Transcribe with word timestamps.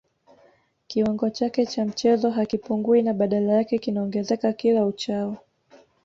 Kiwango 0.87 1.29
chake 1.29 1.65
cha 1.65 1.85
mchezo 1.85 2.29
hakipungui 2.29 3.01
na 3.01 3.13
badala 3.13 3.53
yake 3.53 3.77
kinaongezeka 3.77 4.53
kila 4.53 4.85
uchao 4.85 5.37